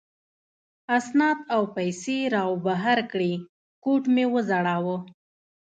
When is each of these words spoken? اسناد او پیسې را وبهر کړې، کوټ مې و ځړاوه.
اسناد 0.97 1.37
او 1.55 1.61
پیسې 1.75 2.17
را 2.33 2.43
وبهر 2.53 2.99
کړې، 3.11 3.33
کوټ 3.83 4.03
مې 4.13 4.25
و 4.31 4.35
ځړاوه. 4.49 4.97